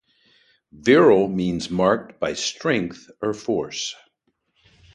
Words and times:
Virile 0.71 1.27
means 1.27 1.69
"marked 1.69 2.19
by 2.19 2.33
strength 2.33 3.07
or 3.21 3.35
force". 3.35 3.93